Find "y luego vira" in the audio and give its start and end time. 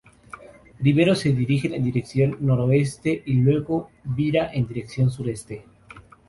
3.23-4.49